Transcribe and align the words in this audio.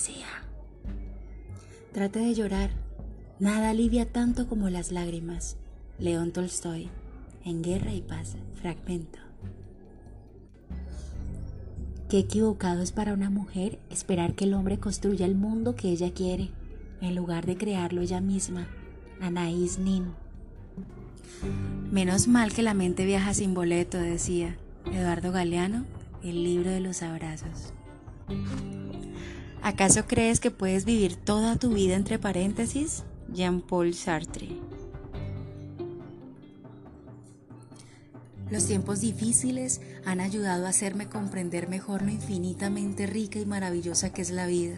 poesía. 0.00 0.26
Trate 1.92 2.20
de 2.20 2.34
llorar. 2.34 2.70
Nada 3.38 3.70
alivia 3.70 4.06
tanto 4.06 4.48
como 4.48 4.70
las 4.70 4.92
lágrimas. 4.92 5.56
León 5.98 6.32
Tolstoy. 6.32 6.88
En 7.44 7.62
Guerra 7.62 7.92
y 7.92 8.00
Paz. 8.00 8.36
Fragmento. 8.54 9.18
Qué 12.08 12.18
equivocado 12.18 12.82
es 12.82 12.92
para 12.92 13.14
una 13.14 13.30
mujer 13.30 13.78
esperar 13.90 14.34
que 14.34 14.44
el 14.44 14.54
hombre 14.54 14.78
construya 14.78 15.26
el 15.26 15.36
mundo 15.36 15.76
que 15.76 15.90
ella 15.90 16.12
quiere, 16.12 16.50
en 17.00 17.14
lugar 17.14 17.46
de 17.46 17.56
crearlo 17.56 18.00
ella 18.00 18.20
misma. 18.20 18.66
Anaís 19.20 19.78
Nin. 19.78 20.06
Menos 21.92 22.26
mal 22.26 22.52
que 22.52 22.62
la 22.62 22.74
mente 22.74 23.04
viaja 23.04 23.32
sin 23.32 23.54
boleto, 23.54 23.98
decía 23.98 24.56
Eduardo 24.92 25.30
Galeano, 25.30 25.84
el 26.24 26.42
libro 26.42 26.70
de 26.70 26.80
los 26.80 27.02
abrazos. 27.02 27.72
¿Acaso 29.62 30.06
crees 30.06 30.40
que 30.40 30.50
puedes 30.50 30.84
vivir 30.84 31.16
toda 31.16 31.56
tu 31.56 31.74
vida 31.74 31.94
entre 31.94 32.18
paréntesis? 32.18 33.04
Jean-Paul 33.32 33.94
Sartre. 33.94 34.48
Los 38.50 38.66
tiempos 38.66 39.00
difíciles 39.00 39.80
han 40.04 40.20
ayudado 40.20 40.66
a 40.66 40.70
hacerme 40.70 41.08
comprender 41.08 41.68
mejor 41.68 42.02
lo 42.02 42.10
infinitamente 42.10 43.06
rica 43.06 43.38
y 43.38 43.46
maravillosa 43.46 44.12
que 44.12 44.22
es 44.22 44.30
la 44.30 44.46
vida 44.46 44.76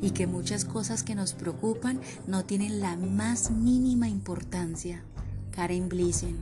y 0.00 0.10
que 0.10 0.28
muchas 0.28 0.64
cosas 0.64 1.02
que 1.02 1.16
nos 1.16 1.32
preocupan 1.32 2.00
no 2.28 2.44
tienen 2.44 2.80
la 2.80 2.96
más 2.96 3.50
mínima 3.50 4.08
importancia. 4.08 5.02
Karen 5.50 5.88
Blissen. 5.88 6.38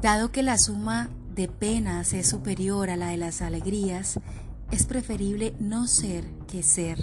Dado 0.00 0.30
que 0.30 0.42
la 0.42 0.56
suma 0.56 1.10
de 1.34 1.48
penas 1.48 2.12
es 2.12 2.28
superior 2.28 2.88
a 2.88 2.96
la 2.96 3.08
de 3.08 3.18
las 3.18 3.42
alegrías, 3.42 4.18
es 4.70 4.86
preferible 4.86 5.54
no 5.58 5.86
ser 5.86 6.24
que 6.46 6.62
ser, 6.62 6.98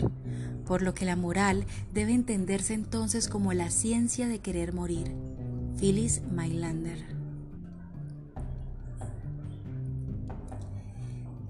por 0.65 0.81
lo 0.81 0.93
que 0.93 1.05
la 1.05 1.15
moral 1.15 1.65
debe 1.93 2.13
entenderse 2.13 2.73
entonces 2.73 3.27
como 3.27 3.53
la 3.53 3.69
ciencia 3.69 4.27
de 4.27 4.39
querer 4.39 4.73
morir. 4.73 5.11
Phyllis 5.79 6.21
Mylander. 6.31 7.15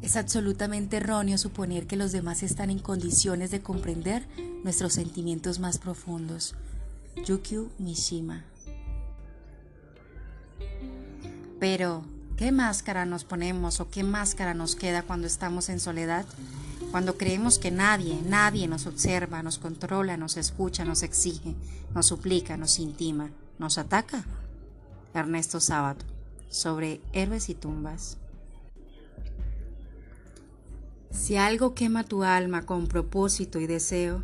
Es 0.02 0.16
absolutamente 0.16 0.98
erróneo 0.98 1.38
suponer 1.38 1.88
que 1.88 1.96
los 1.96 2.12
demás 2.12 2.44
están 2.44 2.70
en 2.70 2.80
condiciones 2.80 3.50
de 3.50 3.62
comprender 3.62 4.28
nuestros 4.64 4.94
sentimientos 4.94 5.60
más 5.60 5.80
profundos. 5.80 6.56
Yukio 7.26 7.72
Mishima. 7.80 8.46
Pero, 11.60 12.04
¿qué 12.38 12.52
máscara 12.52 13.06
nos 13.06 13.24
ponemos 13.24 13.80
o 13.80 13.90
qué 13.90 14.04
máscara 14.04 14.54
nos 14.54 14.76
queda 14.76 15.04
cuando 15.04 15.28
estamos 15.28 15.70
en 15.70 15.80
soledad? 15.80 16.26
Cuando 16.92 17.18
creemos 17.18 17.60
que 17.60 17.72
nadie, 17.72 18.20
nadie 18.28 18.68
nos 18.68 18.86
observa, 18.86 19.44
nos 19.44 19.58
controla, 19.58 20.18
nos 20.18 20.38
escucha, 20.38 20.86
nos 20.86 21.04
exige, 21.04 21.56
nos 21.94 22.08
suplica, 22.08 22.58
nos 22.58 22.80
intima, 22.80 23.32
nos 23.60 23.78
ataca. 23.78 24.24
Ernesto 25.14 25.60
Sábato, 25.60 26.06
sobre 26.50 27.02
héroes 27.14 27.50
y 27.50 27.56
tumbas. 27.56 28.18
Si 31.12 31.38
algo 31.38 31.74
quema 31.74 32.04
tu 32.04 32.24
alma 32.24 32.66
con 32.66 32.88
propósito 32.88 33.60
y 33.60 33.68
deseo, 33.68 34.24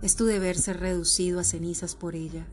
es 0.00 0.16
tu 0.16 0.24
deber 0.24 0.58
ser 0.58 0.80
reducido 0.80 1.40
a 1.40 1.44
cenizas 1.44 1.94
por 1.94 2.14
ella. 2.14 2.46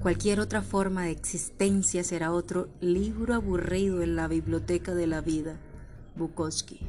Cualquier 0.00 0.40
otra 0.40 0.62
forma 0.62 1.04
de 1.04 1.10
existencia 1.10 2.04
será 2.04 2.32
otro 2.32 2.68
libro 2.80 3.34
aburrido 3.34 4.02
en 4.02 4.16
la 4.16 4.28
biblioteca 4.28 4.94
de 4.94 5.06
la 5.06 5.20
vida. 5.20 5.56
Bukowski. 6.16 6.80